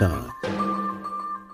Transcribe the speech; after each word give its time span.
Star. 0.00 0.34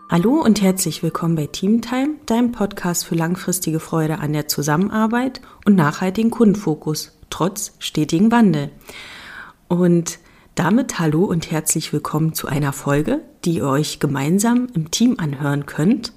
Hallo 0.09 0.35
und 0.41 0.63
herzlich 0.63 1.03
willkommen 1.03 1.35
bei 1.35 1.49
Teamtime, 1.49 2.15
deinem 2.27 2.53
Podcast 2.53 3.05
für 3.05 3.17
langfristige 3.17 3.81
Freude 3.81 4.21
an 4.21 4.33
der 4.33 4.47
Zusammenarbeit 4.47 5.41
und 5.65 5.75
nachhaltigen 5.75 6.31
Kundenfokus, 6.31 7.19
trotz 7.29 7.73
stetigen 7.81 8.31
Wandel. 8.31 8.71
Und 9.67 10.21
damit 10.55 11.01
hallo 11.01 11.25
und 11.25 11.51
herzlich 11.51 11.93
willkommen 11.93 12.35
zu 12.35 12.47
einer 12.47 12.73
Folge, 12.73 13.21
die 13.45 13.57
ihr 13.57 13.67
euch 13.67 13.99
gemeinsam 13.99 14.69
im 14.75 14.93
Team 14.93 15.17
anhören 15.19 15.67
könnt, 15.67 16.13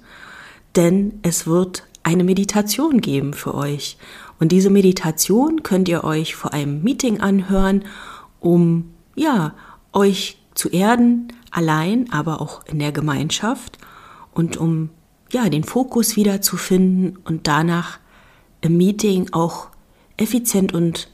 denn 0.76 1.18
es 1.22 1.48
wird 1.48 1.82
eine 2.04 2.22
Meditation 2.22 3.00
geben 3.00 3.34
für 3.34 3.56
euch. 3.56 3.96
Und 4.38 4.52
diese 4.52 4.70
Meditation 4.70 5.64
könnt 5.64 5.88
ihr 5.88 6.04
euch 6.04 6.36
vor 6.36 6.52
einem 6.52 6.84
Meeting 6.84 7.18
anhören, 7.18 7.86
um 8.38 8.94
ja, 9.16 9.56
euch 9.92 10.40
zu 10.54 10.68
erden, 10.68 11.32
allein, 11.50 12.12
aber 12.12 12.40
auch 12.40 12.64
in 12.66 12.78
der 12.78 12.92
Gemeinschaft 12.92 13.78
und 14.32 14.56
um 14.56 14.90
ja, 15.32 15.48
den 15.48 15.64
Fokus 15.64 16.16
wiederzufinden 16.16 17.16
und 17.24 17.46
danach 17.46 17.98
im 18.60 18.76
Meeting 18.76 19.32
auch 19.32 19.68
effizient 20.16 20.74
und 20.74 21.10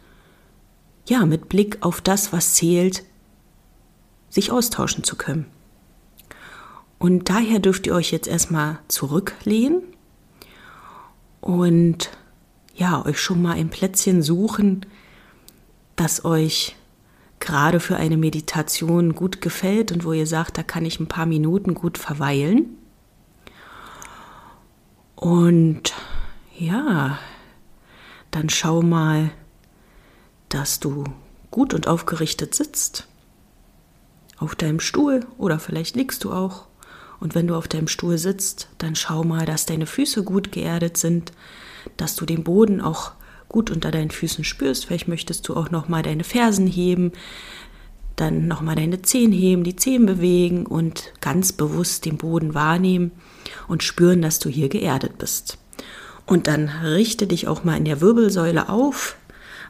ja, 1.08 1.24
mit 1.24 1.48
Blick 1.48 1.78
auf 1.82 2.00
das, 2.00 2.32
was 2.32 2.54
zählt, 2.54 3.04
sich 4.28 4.50
austauschen 4.50 5.04
zu 5.04 5.16
können. 5.16 5.46
Und 6.98 7.28
daher 7.28 7.58
dürft 7.58 7.86
ihr 7.86 7.94
euch 7.94 8.10
jetzt 8.10 8.26
erstmal 8.26 8.78
zurücklehnen 8.88 9.82
und 11.40 12.10
ja, 12.74 13.04
euch 13.04 13.20
schon 13.20 13.42
mal 13.42 13.52
ein 13.52 13.70
Plätzchen 13.70 14.22
suchen, 14.22 14.84
das 15.94 16.24
euch 16.24 16.76
gerade 17.46 17.80
für 17.80 17.96
eine 17.96 18.16
Meditation 18.16 19.14
gut 19.14 19.40
gefällt 19.40 19.92
und 19.92 20.04
wo 20.04 20.12
ihr 20.12 20.26
sagt, 20.26 20.58
da 20.58 20.62
kann 20.62 20.84
ich 20.84 21.00
ein 21.00 21.06
paar 21.06 21.26
Minuten 21.26 21.74
gut 21.74 21.96
verweilen. 21.96 22.76
Und 25.14 25.94
ja, 26.58 27.18
dann 28.30 28.50
schau 28.50 28.82
mal, 28.82 29.30
dass 30.48 30.80
du 30.80 31.04
gut 31.50 31.72
und 31.72 31.86
aufgerichtet 31.88 32.54
sitzt. 32.54 33.06
Auf 34.38 34.54
deinem 34.54 34.80
Stuhl 34.80 35.24
oder 35.38 35.58
vielleicht 35.58 35.96
liegst 35.96 36.24
du 36.24 36.32
auch. 36.32 36.66
Und 37.20 37.34
wenn 37.34 37.46
du 37.46 37.54
auf 37.54 37.68
deinem 37.68 37.88
Stuhl 37.88 38.18
sitzt, 38.18 38.68
dann 38.76 38.94
schau 38.94 39.24
mal, 39.24 39.46
dass 39.46 39.64
deine 39.64 39.86
Füße 39.86 40.22
gut 40.24 40.52
geerdet 40.52 40.98
sind, 40.98 41.32
dass 41.96 42.16
du 42.16 42.26
den 42.26 42.44
Boden 42.44 42.80
auch 42.80 43.12
gut 43.48 43.70
unter 43.70 43.90
deinen 43.90 44.10
Füßen 44.10 44.44
spürst. 44.44 44.86
Vielleicht 44.86 45.08
möchtest 45.08 45.48
du 45.48 45.54
auch 45.54 45.70
noch 45.70 45.88
mal 45.88 46.02
deine 46.02 46.24
Fersen 46.24 46.66
heben, 46.66 47.12
dann 48.16 48.48
noch 48.48 48.62
mal 48.62 48.76
deine 48.76 49.02
Zehen 49.02 49.32
heben, 49.32 49.64
die 49.64 49.76
Zehen 49.76 50.06
bewegen 50.06 50.66
und 50.66 51.12
ganz 51.20 51.52
bewusst 51.52 52.04
den 52.04 52.16
Boden 52.16 52.54
wahrnehmen 52.54 53.12
und 53.68 53.82
spüren, 53.82 54.22
dass 54.22 54.38
du 54.38 54.48
hier 54.48 54.68
geerdet 54.68 55.18
bist. 55.18 55.58
Und 56.24 56.46
dann 56.46 56.68
richte 56.68 57.26
dich 57.26 57.46
auch 57.46 57.62
mal 57.62 57.76
in 57.76 57.84
der 57.84 58.00
Wirbelsäule 58.00 58.68
auf. 58.68 59.16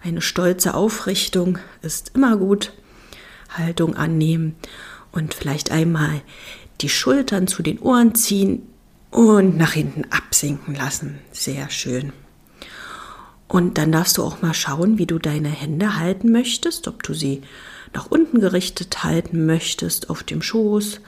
Eine 0.02 0.22
stolze 0.22 0.74
Aufrichtung 0.74 1.58
ist 1.83 2.12
immer 2.14 2.36
gut. 2.36 2.72
Haltung 3.50 3.96
annehmen 3.96 4.56
und 5.12 5.34
vielleicht 5.34 5.70
einmal 5.70 6.22
die 6.80 6.88
Schultern 6.88 7.46
zu 7.46 7.62
den 7.62 7.78
Ohren 7.78 8.14
ziehen 8.14 8.62
und 9.11 9.56
nach 9.56 9.72
hinten 9.72 10.05
absinken 10.11 10.74
lassen. 10.74 11.18
Sehr 11.33 11.70
schön. 11.70 12.12
Und 13.48 13.78
dann 13.78 13.92
darfst 13.92 14.19
du 14.19 14.25
auch 14.25 14.42
mal 14.42 14.55
schauen, 14.55 14.98
wie 14.98 15.06
du 15.06 15.19
deine 15.19 15.48
Hände 15.48 15.98
halten 15.98 16.33
möchtest, 16.33 16.89
ob 16.89 17.02
du 17.02 17.14
sie 17.14 17.42
nach 17.95 18.11
unten 18.11 18.40
gerichtet 18.40 19.05
halten 19.05 19.46
möchtest, 19.46 20.11
auf 20.11 20.23
dem 20.23 20.42
Schoß 20.42 21.01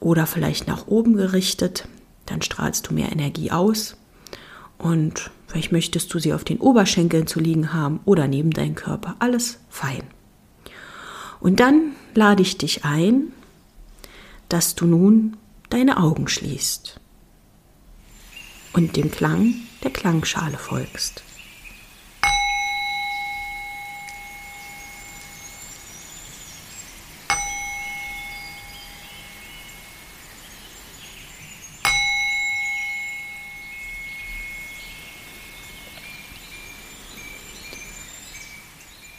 oder 0.00 0.26
vielleicht 0.26 0.68
nach 0.68 0.86
oben 0.86 1.16
gerichtet. 1.16 1.88
Dann 2.26 2.42
strahlst 2.42 2.88
du 2.88 2.94
mehr 2.94 3.10
Energie 3.10 3.50
aus. 3.50 3.96
Und 4.78 5.30
vielleicht 5.46 5.72
möchtest 5.72 6.12
du 6.12 6.18
sie 6.18 6.34
auf 6.34 6.44
den 6.44 6.58
Oberschenkeln 6.58 7.26
zu 7.26 7.40
liegen 7.40 7.72
haben 7.72 8.00
oder 8.04 8.28
neben 8.28 8.50
deinem 8.50 8.74
Körper. 8.74 9.16
Alles 9.18 9.58
fein. 9.70 10.02
Und 11.40 11.60
dann 11.60 11.92
lade 12.14 12.42
ich 12.42 12.58
dich 12.58 12.84
ein, 12.84 13.32
dass 14.48 14.74
du 14.74 14.86
nun 14.86 15.36
deine 15.70 15.96
Augen 15.96 16.28
schließt 16.28 17.00
und 18.74 18.96
dem 18.96 19.10
Klang 19.10 19.54
der 19.82 19.90
Klangschale 19.90 20.58
folgst. 20.58 21.22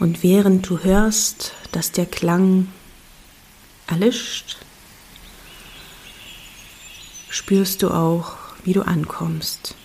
Und 0.03 0.21
während 0.21 0.69
du 0.69 0.79
hörst, 0.79 1.53
dass 1.71 1.93
der 1.93 2.05
Klang 2.05 2.67
erlischt, 3.87 4.57
spürst 7.29 7.81
du 7.81 7.89
auch, 7.89 8.35
wie 8.65 8.73
du 8.73 8.81
ankommst. 8.81 9.75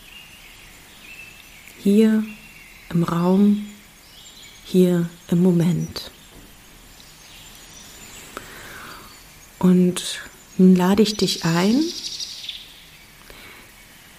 Hier 1.79 2.25
im 2.91 3.05
Raum, 3.05 3.69
hier 4.65 5.09
im 5.29 5.41
Moment. 5.41 6.11
Und 9.61 10.19
nun 10.56 10.75
lade 10.75 11.05
ich 11.05 11.17
dich 11.17 11.45
ein, 11.45 11.81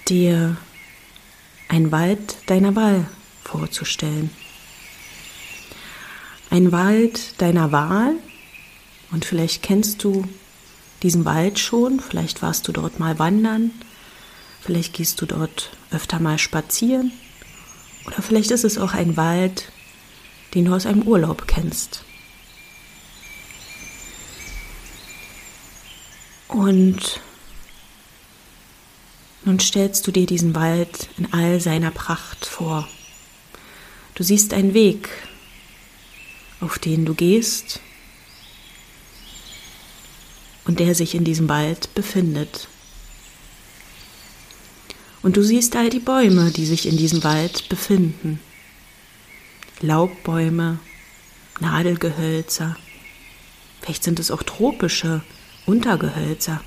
dir 0.07 0.55
ein 1.67 1.91
Wald 1.91 2.37
deiner 2.45 2.77
Wahl 2.77 3.05
vorzustellen 3.43 4.29
ein 6.49 6.71
Wald 6.71 7.39
deiner 7.41 7.71
Wahl 7.71 8.15
und 9.11 9.25
vielleicht 9.25 9.61
kennst 9.63 10.03
du 10.03 10.27
diesen 11.03 11.25
Wald 11.25 11.59
schon, 11.59 11.99
vielleicht 11.99 12.41
warst 12.41 12.67
du 12.67 12.71
dort 12.71 12.99
mal 12.99 13.19
wandern, 13.19 13.71
vielleicht 14.61 14.93
gehst 14.93 15.21
du 15.21 15.25
dort 15.25 15.71
öfter 15.91 16.19
mal 16.19 16.37
spazieren 16.37 17.11
oder 18.05 18.21
vielleicht 18.21 18.51
ist 18.51 18.63
es 18.63 18.77
auch 18.77 18.93
ein 18.93 19.17
Wald, 19.17 19.71
den 20.53 20.65
du 20.65 20.75
aus 20.75 20.85
einem 20.85 21.03
Urlaub 21.03 21.47
kennst. 21.47 22.03
Und 26.47 27.21
nun 29.45 29.59
stellst 29.59 30.05
du 30.07 30.11
dir 30.11 30.25
diesen 30.25 30.55
Wald 30.55 31.09
in 31.17 31.31
all 31.31 31.61
seiner 31.61 31.91
Pracht 31.91 32.45
vor. 32.45 32.87
Du 34.15 34.23
siehst 34.23 34.53
einen 34.53 34.73
Weg, 34.73 35.09
auf 36.59 36.79
den 36.79 37.05
du 37.05 37.13
gehst 37.13 37.79
und 40.65 40.79
der 40.79 40.93
sich 40.95 41.15
in 41.15 41.23
diesem 41.23 41.49
Wald 41.49 41.93
befindet. 41.95 42.67
Und 45.21 45.35
du 45.35 45.43
siehst 45.43 45.75
all 45.75 45.89
die 45.89 45.99
Bäume, 45.99 46.51
die 46.51 46.65
sich 46.65 46.87
in 46.87 46.97
diesem 46.97 47.23
Wald 47.23 47.67
befinden. 47.69 48.39
Laubbäume, 49.81 50.79
Nadelgehölzer, 51.59 52.77
vielleicht 53.81 54.03
sind 54.03 54.19
es 54.19 54.31
auch 54.31 54.43
tropische 54.43 55.21
Untergehölzer. 55.65 56.61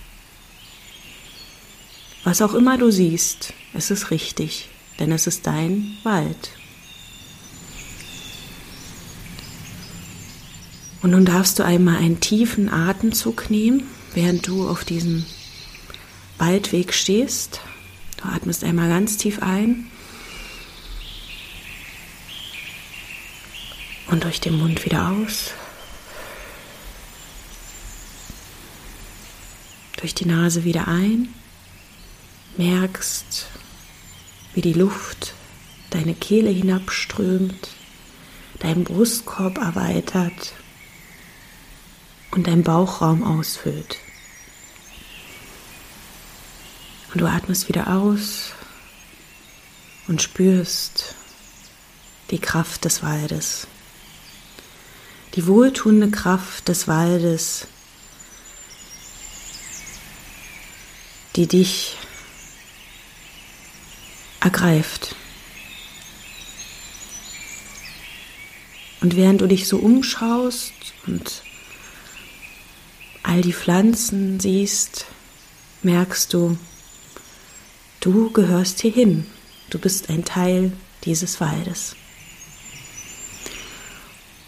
Was 2.24 2.40
auch 2.40 2.54
immer 2.54 2.78
du 2.78 2.90
siehst, 2.90 3.52
es 3.74 3.90
ist 3.90 4.10
richtig, 4.10 4.68
denn 4.98 5.12
es 5.12 5.26
ist 5.26 5.46
dein 5.46 5.98
Wald. 6.02 6.50
Und 11.02 11.10
nun 11.10 11.24
darfst 11.24 11.58
du 11.58 11.64
einmal 11.64 11.96
einen 11.96 12.20
tiefen 12.20 12.68
Atemzug 12.68 13.50
nehmen, 13.50 13.88
während 14.14 14.46
du 14.46 14.68
auf 14.68 14.84
diesem 14.84 15.24
Waldweg 16.38 16.94
stehst. 16.94 17.60
Du 18.18 18.28
atmest 18.28 18.62
einmal 18.62 18.88
ganz 18.88 19.16
tief 19.16 19.42
ein 19.42 19.88
und 24.12 24.22
durch 24.22 24.40
den 24.40 24.58
Mund 24.58 24.84
wieder 24.84 25.08
aus. 25.08 25.50
Durch 29.96 30.14
die 30.14 30.26
Nase 30.26 30.64
wieder 30.64 30.86
ein. 30.86 31.28
Merkst, 32.56 33.46
wie 34.54 34.60
die 34.60 34.74
Luft 34.74 35.34
deine 35.90 36.14
Kehle 36.14 36.50
hinabströmt, 36.50 37.70
deinen 38.60 38.84
Brustkorb 38.84 39.58
erweitert 39.58 40.52
und 42.32 42.46
dein 42.46 42.62
Bauchraum 42.62 43.22
ausfüllt. 43.22 43.98
Und 47.12 47.20
du 47.20 47.26
atmest 47.26 47.68
wieder 47.68 47.88
aus 47.88 48.52
und 50.08 50.22
spürst 50.22 51.14
die 52.30 52.38
Kraft 52.38 52.84
des 52.86 53.02
Waldes. 53.02 53.66
Die 55.34 55.46
wohltuende 55.46 56.10
Kraft 56.10 56.68
des 56.68 56.88
Waldes, 56.88 57.66
die 61.36 61.46
dich 61.46 61.96
ergreift. 64.40 65.14
Und 69.00 69.16
während 69.16 69.40
du 69.40 69.46
dich 69.46 69.68
so 69.68 69.78
umschaust 69.78 70.72
und 71.06 71.42
all 73.22 73.40
die 73.42 73.52
Pflanzen 73.52 74.40
siehst, 74.40 75.06
merkst 75.82 76.32
du, 76.32 76.56
du 78.00 78.30
gehörst 78.30 78.80
hierhin. 78.80 79.26
Du 79.70 79.78
bist 79.78 80.10
ein 80.10 80.24
Teil 80.24 80.72
dieses 81.04 81.40
Waldes. 81.40 81.96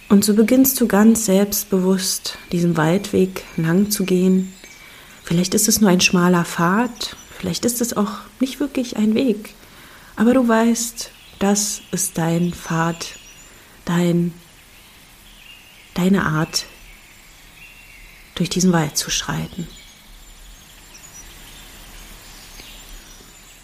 Und 0.08 0.24
so 0.24 0.34
beginnst 0.34 0.80
du 0.80 0.86
ganz 0.86 1.24
selbstbewusst 1.24 2.38
diesen 2.52 2.76
Waldweg 2.76 3.42
lang 3.56 3.90
zu 3.90 4.04
gehen. 4.04 4.52
Vielleicht 5.24 5.54
ist 5.54 5.66
es 5.66 5.80
nur 5.80 5.90
ein 5.90 6.00
schmaler 6.00 6.44
Pfad, 6.44 7.16
vielleicht 7.38 7.64
ist 7.64 7.80
es 7.80 7.96
auch 7.96 8.18
nicht 8.38 8.60
wirklich 8.60 8.96
ein 8.96 9.14
Weg, 9.14 9.54
aber 10.16 10.34
du 10.34 10.46
weißt, 10.46 11.10
das 11.38 11.80
ist 11.90 12.18
dein 12.18 12.52
Pfad, 12.52 13.06
dein, 13.86 14.34
deine 15.94 16.26
Art, 16.26 16.66
durch 18.34 18.50
diesen 18.50 18.72
Wald 18.72 18.96
zu 18.96 19.10
schreiten. 19.10 19.68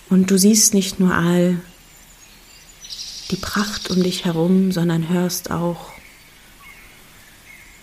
Und 0.08 0.30
du 0.30 0.38
siehst 0.38 0.74
nicht 0.74 0.98
nur 0.98 1.14
all 1.14 1.60
die 3.30 3.36
Pracht 3.36 3.90
um 3.90 4.02
dich 4.02 4.24
herum, 4.24 4.72
sondern 4.72 5.08
hörst 5.08 5.50
auch 5.52 5.92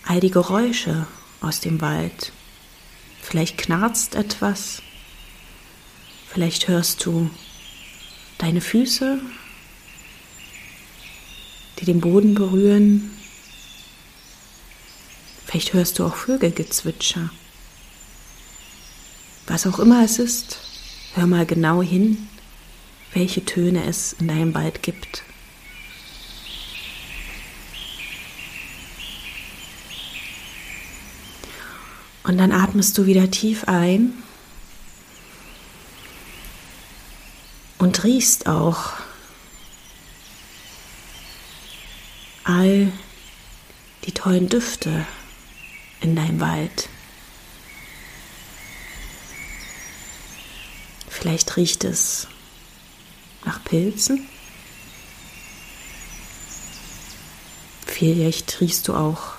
all 0.04 0.20
die 0.20 0.30
Geräusche 0.30 1.06
aus 1.40 1.60
dem 1.60 1.80
Wald. 1.80 2.32
Vielleicht 3.22 3.58
knarzt 3.58 4.14
etwas, 4.14 4.82
vielleicht 6.30 6.68
hörst 6.68 7.04
du 7.06 7.30
deine 8.38 8.60
Füße, 8.60 9.20
die 11.78 11.84
den 11.84 12.00
Boden 12.00 12.34
berühren. 12.34 13.10
Vielleicht 15.48 15.72
hörst 15.72 15.98
du 15.98 16.04
auch 16.04 16.14
Vögelgezwitscher. 16.14 17.30
Was 19.46 19.66
auch 19.66 19.78
immer 19.78 20.04
es 20.04 20.18
ist, 20.18 20.58
hör 21.14 21.26
mal 21.26 21.46
genau 21.46 21.80
hin, 21.80 22.28
welche 23.14 23.42
Töne 23.46 23.82
es 23.86 24.12
in 24.12 24.28
deinem 24.28 24.54
Wald 24.54 24.82
gibt. 24.82 25.22
Und 32.24 32.36
dann 32.36 32.52
atmest 32.52 32.98
du 32.98 33.06
wieder 33.06 33.30
tief 33.30 33.64
ein 33.68 34.22
und 37.78 38.04
riechst 38.04 38.46
auch 38.46 38.92
all 42.44 42.92
die 44.04 44.12
tollen 44.12 44.50
Düfte 44.50 45.06
in 46.00 46.16
deinem 46.16 46.40
Wald. 46.40 46.88
Vielleicht 51.08 51.56
riecht 51.56 51.84
es 51.84 52.28
nach 53.44 53.62
Pilzen. 53.64 54.28
Vielleicht 57.86 58.60
riechst 58.60 58.86
du 58.86 58.94
auch 58.94 59.34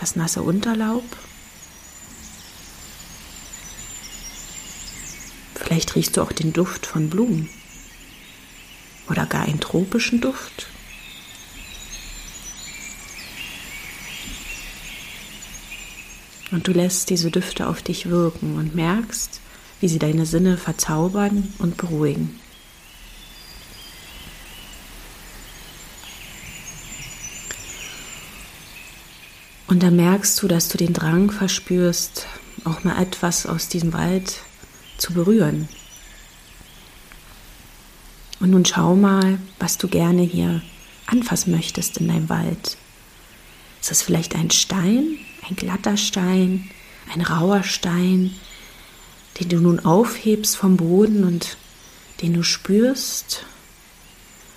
das 0.00 0.16
nasse 0.16 0.42
Unterlaub. 0.42 1.04
Vielleicht 5.54 5.94
riechst 5.94 6.16
du 6.16 6.22
auch 6.22 6.32
den 6.32 6.52
Duft 6.52 6.86
von 6.86 7.10
Blumen 7.10 7.48
oder 9.08 9.26
gar 9.26 9.42
einen 9.42 9.60
tropischen 9.60 10.20
Duft. 10.20 10.68
Und 16.50 16.68
du 16.68 16.72
lässt 16.72 17.10
diese 17.10 17.30
Düfte 17.30 17.66
auf 17.66 17.82
dich 17.82 18.08
wirken 18.08 18.56
und 18.56 18.74
merkst, 18.74 19.40
wie 19.80 19.88
sie 19.88 19.98
deine 19.98 20.26
Sinne 20.26 20.56
verzaubern 20.56 21.52
und 21.58 21.76
beruhigen. 21.76 22.40
Und 29.66 29.82
dann 29.82 29.96
merkst 29.96 30.40
du, 30.40 30.48
dass 30.48 30.68
du 30.68 30.78
den 30.78 30.92
Drang 30.92 31.30
verspürst, 31.30 32.26
auch 32.64 32.84
mal 32.84 33.02
etwas 33.02 33.46
aus 33.46 33.68
diesem 33.68 33.92
Wald 33.92 34.40
zu 34.96 35.12
berühren. 35.12 35.68
Und 38.38 38.50
nun 38.50 38.64
schau 38.64 38.94
mal, 38.94 39.38
was 39.58 39.76
du 39.76 39.88
gerne 39.88 40.22
hier 40.22 40.62
anfassen 41.06 41.52
möchtest 41.52 41.98
in 41.98 42.08
deinem 42.08 42.28
Wald. 42.28 42.76
Ist 43.80 43.90
das 43.90 44.02
vielleicht 44.02 44.34
ein 44.34 44.50
Stein, 44.50 45.18
ein 45.48 45.56
glatter 45.56 45.96
Stein, 45.96 46.70
ein 47.12 47.20
rauer 47.20 47.62
Stein, 47.62 48.34
den 49.38 49.48
du 49.48 49.60
nun 49.60 49.80
aufhebst 49.80 50.56
vom 50.56 50.76
Boden 50.76 51.24
und 51.24 51.56
den 52.22 52.34
du 52.34 52.42
spürst? 52.42 53.44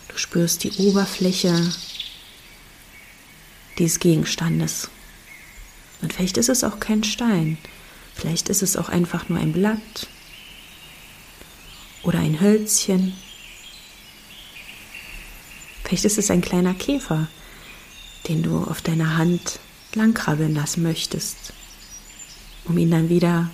Du 0.08 0.18
spürst 0.18 0.64
die 0.64 0.72
Oberfläche 0.74 1.72
dieses 3.78 4.00
Gegenstandes. 4.00 4.90
Und 6.02 6.14
vielleicht 6.14 6.38
ist 6.38 6.50
es 6.50 6.64
auch 6.64 6.80
kein 6.80 7.04
Stein, 7.04 7.58
vielleicht 8.16 8.50
ist 8.50 8.62
es 8.62 8.78
auch 8.78 8.90
einfach 8.90 9.30
nur 9.30 9.40
ein 9.40 9.54
Blatt 9.54 10.08
oder 12.04 12.20
ein 12.20 12.40
Hölzchen. 12.40 13.14
Vielleicht 15.84 16.06
ist 16.06 16.18
es 16.18 16.32
ein 16.32 16.42
kleiner 16.42 16.74
Käfer, 16.74 17.28
den 18.28 18.44
du 18.44 18.64
auf 18.64 18.82
deiner 18.82 19.18
Hand 19.18 19.60
langkrabbeln 19.96 20.54
lassen 20.54 20.84
möchtest, 20.84 21.54
um 22.66 22.78
ihn 22.78 22.92
dann 22.92 23.10
wieder 23.10 23.50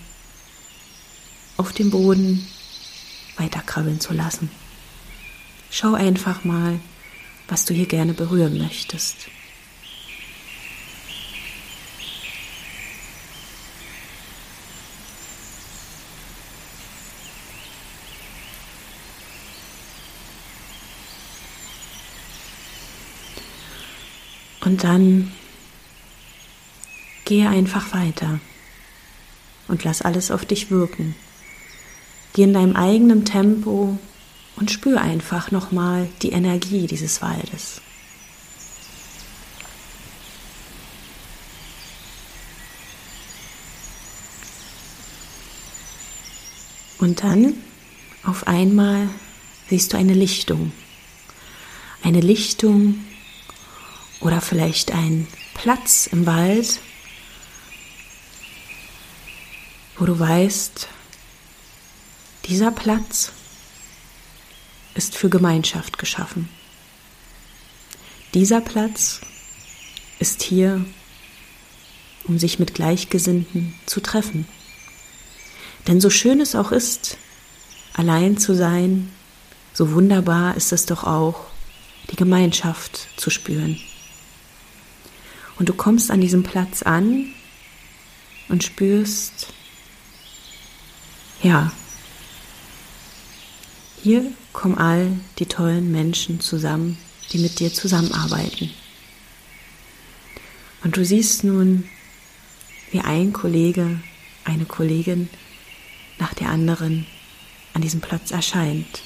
auf 1.58 1.72
dem 1.74 1.92
Boden 1.92 2.46
weiterkrabbeln 3.38 4.00
zu 4.00 4.14
lassen. 4.14 4.50
Schau 5.70 5.94
einfach 5.94 6.44
mal, 6.44 6.80
was 7.48 7.66
du 7.66 7.74
hier 7.74 7.86
gerne 7.86 8.14
berühren 8.14 8.58
möchtest. 8.58 9.28
Und 24.62 24.84
dann 24.84 25.32
gehe 27.26 27.50
einfach 27.50 27.94
weiter 27.94 28.40
und 29.68 29.84
lass 29.84 30.02
alles 30.02 30.32
auf 30.32 30.46
dich 30.46 30.70
wirken. 30.72 31.16
Geh 32.34 32.44
in 32.44 32.54
deinem 32.54 32.76
eigenen 32.76 33.26
Tempo 33.26 33.98
und 34.56 34.72
spür 34.72 35.02
einfach 35.02 35.52
nochmal 35.52 36.08
die 36.22 36.32
Energie 36.32 36.88
dieses 36.88 37.22
Waldes. 37.22 37.82
Und 46.98 47.24
dann 47.24 47.54
auf 48.24 48.48
einmal 48.48 49.10
siehst 49.70 49.94
du 49.94 49.98
eine 49.98 50.14
Lichtung. 50.14 50.72
Eine 52.04 52.22
Lichtung 52.22 53.04
oder 54.22 54.42
vielleicht 54.42 54.92
ein 54.92 55.28
Platz 55.54 56.08
im 56.08 56.26
Wald, 56.26 56.80
wo 59.98 60.06
du 60.06 60.20
weißt, 60.20 60.88
dieser 62.46 62.72
Platz 62.72 63.32
ist 64.94 65.16
für 65.16 65.30
Gemeinschaft 65.30 65.98
geschaffen. 65.98 66.50
Dieser 68.34 68.62
Platz 68.62 69.22
ist 70.20 70.42
hier, 70.42 70.86
um 72.26 72.38
sich 72.40 72.60
mit 72.60 72.74
Gleichgesinnten 72.74 73.74
zu 73.86 74.02
treffen. 74.02 74.48
Denn 75.88 76.02
so 76.02 76.10
schön 76.10 76.42
es 76.42 76.56
auch 76.56 76.72
ist, 76.72 77.18
allein 77.94 78.38
zu 78.38 78.56
sein, 78.56 79.12
so 79.74 79.92
wunderbar 79.92 80.56
ist 80.56 80.72
es 80.72 80.86
doch 80.86 81.04
auch, 81.04 81.46
die 82.12 82.16
Gemeinschaft 82.16 83.08
zu 83.18 83.30
spüren. 83.30 83.80
Und 85.58 85.70
du 85.70 85.74
kommst 85.74 86.12
an 86.12 86.22
diesem 86.22 86.44
Platz 86.44 86.82
an 86.84 87.28
und 88.50 88.64
spürst, 88.64 89.54
ja, 91.46 91.72
hier 94.02 94.32
kommen 94.52 94.80
all 94.80 95.12
die 95.38 95.46
tollen 95.46 95.92
Menschen 95.92 96.40
zusammen, 96.40 96.98
die 97.32 97.38
mit 97.38 97.60
dir 97.60 97.72
zusammenarbeiten. 97.72 98.72
Und 100.84 100.98
du 100.98 101.06
siehst 101.06 101.44
nun, 101.44 101.88
wie 102.90 103.02
ein 103.02 103.32
Kollege, 103.32 104.00
eine 104.44 104.66
Kollegin 104.66 105.30
nach 106.18 106.34
der 106.34 106.50
anderen 106.50 107.06
an 107.76 107.84
diesem 107.84 108.02
Platz 108.02 108.32
erscheint. 108.32 109.04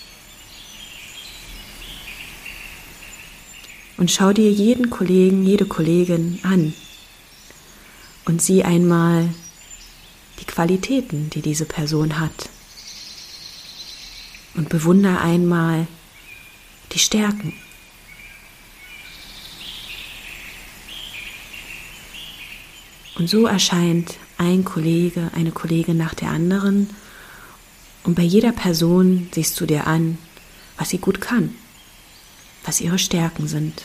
Und 3.98 4.12
schau 4.12 4.32
dir 4.32 4.50
jeden 4.50 4.90
Kollegen, 4.90 5.46
jede 5.46 5.66
Kollegin 5.66 6.40
an 6.44 6.74
und 8.24 8.42
sieh 8.42 8.64
einmal 8.64 9.28
die 10.40 10.46
Qualitäten, 10.46 11.30
die 11.30 11.42
diese 11.42 11.66
Person 11.66 12.20
hat. 12.20 12.50
Und 14.56 14.70
bewundere 14.70 15.20
einmal 15.20 15.88
die 16.92 17.00
Stärken. 17.00 17.54
Und 23.16 23.30
so 23.30 23.46
erscheint 23.48 24.16
ein 24.38 24.64
Kollege, 24.64 25.30
eine 25.36 25.52
Kollegin 25.52 25.98
nach 25.98 26.14
der 26.14 26.30
anderen. 26.30 26.90
Und 28.04 28.16
bei 28.16 28.24
jeder 28.24 28.54
Person 28.54 29.30
siehst 29.34 29.60
du 29.60 29.66
dir 29.66 29.88
an, 29.88 30.18
was 30.78 30.90
sie 30.90 31.00
gut 31.00 31.20
kann, 31.20 31.54
was 32.64 32.80
ihre 32.80 32.98
Stärken 32.98 33.48
sind. 33.48 33.84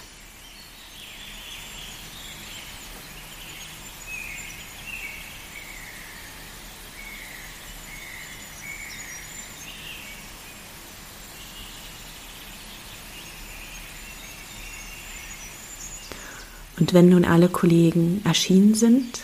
Und 16.79 16.93
wenn 16.93 17.09
nun 17.09 17.25
alle 17.25 17.49
Kollegen 17.49 18.21
erschienen 18.25 18.75
sind, 18.75 19.21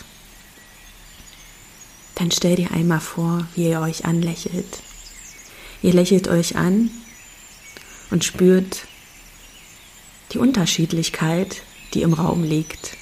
dann 2.15 2.31
stell 2.31 2.55
dir 2.55 2.71
einmal 2.71 2.99
vor, 2.99 3.47
wie 3.55 3.69
ihr 3.69 3.81
euch 3.81 4.05
anlächelt. 4.05 4.81
Ihr 5.81 5.93
lächelt 5.93 6.27
euch 6.27 6.55
an 6.55 6.91
und 8.09 8.23
spürt 8.23 8.85
die 10.31 10.37
Unterschiedlichkeit, 10.37 11.63
die 11.93 12.03
im 12.03 12.13
Raum 12.13 12.43
liegt. 12.43 12.95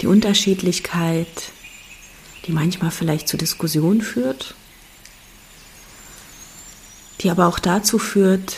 Die 0.00 0.06
Unterschiedlichkeit, 0.06 1.52
die 2.46 2.52
manchmal 2.52 2.90
vielleicht 2.90 3.28
zu 3.28 3.36
Diskussionen 3.36 4.00
führt, 4.00 4.54
die 7.20 7.30
aber 7.30 7.46
auch 7.46 7.58
dazu 7.58 7.98
führt, 7.98 8.56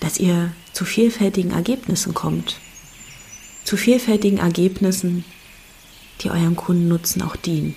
dass 0.00 0.18
ihr 0.18 0.52
zu 0.72 0.84
vielfältigen 0.84 1.52
Ergebnissen 1.52 2.12
kommt 2.12 2.56
zu 3.64 3.76
vielfältigen 3.76 4.38
Ergebnissen, 4.38 5.24
die 6.20 6.30
eurem 6.30 6.56
Kundennutzen 6.56 7.22
auch 7.22 7.36
dienen. 7.36 7.74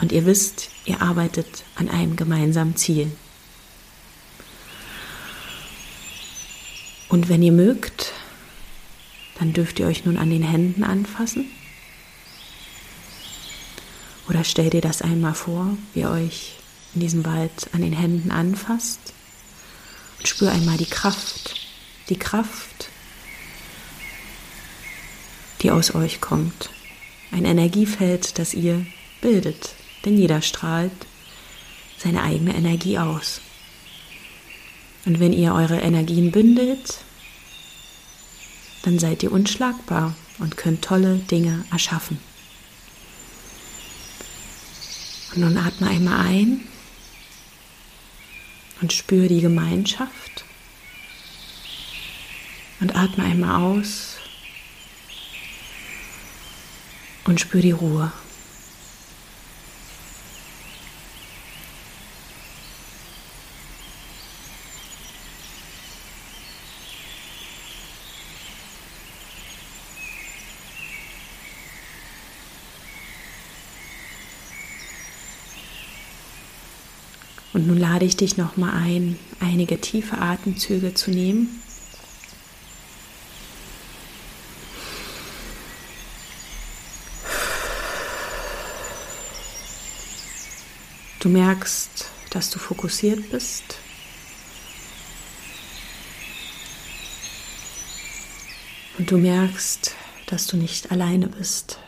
Und 0.00 0.12
ihr 0.12 0.26
wisst, 0.26 0.70
ihr 0.84 1.00
arbeitet 1.00 1.64
an 1.76 1.88
einem 1.88 2.16
gemeinsamen 2.16 2.76
Ziel. 2.76 3.12
Und 7.08 7.28
wenn 7.28 7.42
ihr 7.42 7.52
mögt, 7.52 8.12
dann 9.38 9.52
dürft 9.52 9.78
ihr 9.78 9.86
euch 9.86 10.04
nun 10.04 10.16
an 10.16 10.30
den 10.30 10.42
Händen 10.42 10.82
anfassen. 10.82 11.46
Oder 14.28 14.44
stellt 14.44 14.74
ihr 14.74 14.80
das 14.80 15.02
einmal 15.02 15.34
vor, 15.34 15.76
wie 15.94 16.00
ihr 16.00 16.10
euch 16.10 16.56
in 16.94 17.00
diesem 17.00 17.24
Wald 17.24 17.68
an 17.72 17.82
den 17.82 17.92
Händen 17.92 18.30
anfasst 18.30 19.00
und 20.18 20.28
spür 20.28 20.50
einmal 20.50 20.76
die 20.76 20.86
Kraft, 20.86 21.61
die 22.08 22.18
Kraft, 22.18 22.88
die 25.60 25.70
aus 25.70 25.94
euch 25.94 26.20
kommt. 26.20 26.70
Ein 27.30 27.44
Energiefeld, 27.44 28.38
das 28.38 28.54
ihr 28.54 28.84
bildet, 29.20 29.74
denn 30.04 30.18
jeder 30.18 30.42
strahlt 30.42 30.92
seine 31.98 32.22
eigene 32.22 32.54
Energie 32.54 32.98
aus. 32.98 33.40
Und 35.04 35.20
wenn 35.20 35.32
ihr 35.32 35.54
eure 35.54 35.80
Energien 35.80 36.30
bündelt, 36.30 36.98
dann 38.82 38.98
seid 38.98 39.22
ihr 39.22 39.32
unschlagbar 39.32 40.14
und 40.38 40.56
könnt 40.56 40.82
tolle 40.82 41.16
Dinge 41.18 41.64
erschaffen. 41.70 42.18
Und 45.34 45.40
nun 45.40 45.56
atme 45.56 45.88
einmal 45.88 46.26
ein 46.26 46.60
und 48.80 48.92
spüre 48.92 49.28
die 49.28 49.40
Gemeinschaft. 49.40 50.44
Und 52.82 52.96
atme 52.96 53.22
einmal 53.22 53.62
aus 53.62 54.16
und 57.26 57.38
spür 57.38 57.60
die 57.60 57.70
Ruhe. 57.70 58.10
Und 77.52 77.68
nun 77.68 77.78
lade 77.78 78.04
ich 78.04 78.16
dich 78.16 78.36
nochmal 78.36 78.74
ein, 78.74 79.16
einige 79.38 79.80
tiefe 79.80 80.18
Atemzüge 80.18 80.94
zu 80.94 81.12
nehmen. 81.12 81.62
Du 91.22 91.28
merkst, 91.28 92.10
dass 92.30 92.50
du 92.50 92.58
fokussiert 92.58 93.30
bist. 93.30 93.62
Und 98.98 99.08
du 99.08 99.18
merkst, 99.18 99.94
dass 100.26 100.48
du 100.48 100.56
nicht 100.56 100.90
alleine 100.90 101.28
bist. 101.28 101.78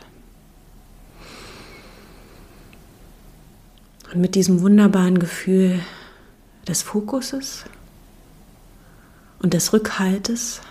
Und 4.13 4.21
mit 4.21 4.35
diesem 4.35 4.61
wunderbaren 4.61 5.19
Gefühl 5.19 5.81
des 6.65 6.81
Fokuses 6.81 7.65
und 9.39 9.53
des 9.53 9.73
Rückhaltes 9.73 10.61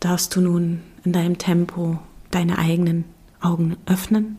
darfst 0.00 0.34
du 0.34 0.40
nun 0.40 0.82
in 1.04 1.12
deinem 1.12 1.36
Tempo 1.36 1.98
deine 2.30 2.56
eigenen 2.56 3.04
Augen 3.42 3.76
öffnen 3.84 4.38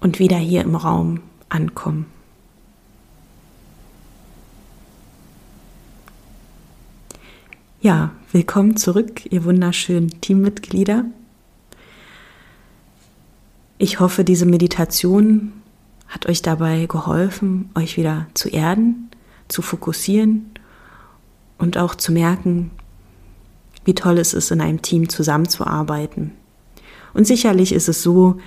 und 0.00 0.18
wieder 0.18 0.36
hier 0.36 0.62
im 0.62 0.74
Raum 0.74 1.20
ankommen. 1.48 2.06
Ja, 7.82 8.10
willkommen 8.32 8.76
zurück, 8.76 9.22
ihr 9.30 9.44
wunderschönen 9.44 10.20
Teammitglieder. 10.20 11.04
Ich 13.78 14.00
hoffe, 14.00 14.24
diese 14.24 14.44
Meditation 14.44 15.52
hat 16.08 16.26
euch 16.26 16.42
dabei 16.42 16.84
geholfen, 16.86 17.70
euch 17.74 17.96
wieder 17.96 18.26
zu 18.34 18.50
erden, 18.50 19.10
zu 19.48 19.62
fokussieren 19.62 20.50
und 21.56 21.78
auch 21.78 21.94
zu 21.94 22.12
merken, 22.12 22.70
wie 23.84 23.94
toll 23.94 24.18
es 24.18 24.34
ist, 24.34 24.50
in 24.50 24.60
einem 24.60 24.82
Team 24.82 25.08
zusammenzuarbeiten. 25.08 26.32
Und 27.14 27.26
sicherlich 27.26 27.72
ist 27.72 27.88
es 27.88 28.02
so, 28.02 28.38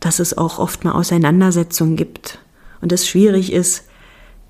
dass 0.00 0.18
es 0.18 0.36
auch 0.36 0.58
oft 0.58 0.84
mal 0.84 0.92
Auseinandersetzungen 0.92 1.96
gibt 1.96 2.38
und 2.80 2.92
es 2.92 3.08
schwierig 3.08 3.52
ist, 3.52 3.84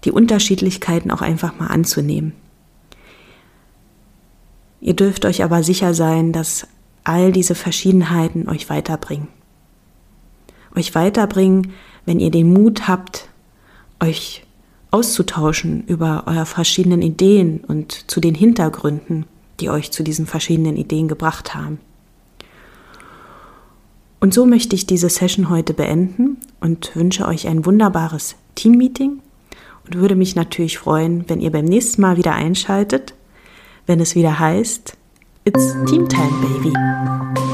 die 0.04 0.12
Unterschiedlichkeiten 0.12 1.10
auch 1.10 1.22
einfach 1.22 1.58
mal 1.58 1.68
anzunehmen. 1.68 2.32
Ihr 4.80 4.94
dürft 4.94 5.24
euch 5.24 5.42
aber 5.42 5.62
sicher 5.62 5.94
sein, 5.94 6.32
dass 6.32 6.68
all 7.04 7.32
diese 7.32 7.54
Verschiedenheiten 7.54 8.48
euch 8.48 8.70
weiterbringen. 8.70 9.28
Euch 10.76 10.94
weiterbringen, 10.94 11.72
wenn 12.04 12.20
ihr 12.20 12.30
den 12.30 12.52
Mut 12.52 12.86
habt, 12.86 13.28
euch 14.00 14.44
auszutauschen 14.90 15.84
über 15.86 16.24
eure 16.26 16.46
verschiedenen 16.46 17.02
Ideen 17.02 17.64
und 17.66 18.10
zu 18.10 18.20
den 18.20 18.34
Hintergründen, 18.34 19.26
die 19.60 19.70
euch 19.70 19.90
zu 19.90 20.02
diesen 20.02 20.26
verschiedenen 20.26 20.76
Ideen 20.76 21.08
gebracht 21.08 21.54
haben. 21.54 21.80
Und 24.20 24.34
so 24.34 24.46
möchte 24.46 24.74
ich 24.74 24.86
diese 24.86 25.08
Session 25.08 25.48
heute 25.48 25.74
beenden 25.74 26.38
und 26.60 26.94
wünsche 26.96 27.26
euch 27.26 27.46
ein 27.46 27.64
wunderbares 27.64 28.34
Teammeeting 28.56 29.20
und 29.86 29.94
würde 29.94 30.16
mich 30.16 30.34
natürlich 30.34 30.78
freuen, 30.78 31.24
wenn 31.28 31.40
ihr 31.40 31.52
beim 31.52 31.64
nächsten 31.64 32.02
Mal 32.02 32.16
wieder 32.16 32.34
einschaltet, 32.34 33.14
wenn 33.86 34.00
es 34.00 34.14
wieder 34.14 34.38
heißt, 34.38 34.94
It's 35.44 35.74
Team 35.86 36.08
Time, 36.08 36.32
Baby. 36.42 37.47